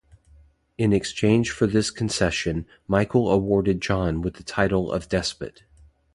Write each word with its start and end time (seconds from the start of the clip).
In 0.79 0.93
exchange 0.93 1.51
for 1.51 1.67
this 1.67 1.91
concession, 1.91 2.65
Michael 2.87 3.29
awarded 3.29 3.81
John 3.83 4.23
with 4.23 4.33
the 4.33 4.43
title 4.43 4.91
of 4.91 5.07
Despot. 5.07 5.61